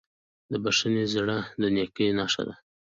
[0.51, 2.55] د بښنې زړه د نیکۍ نښه ده.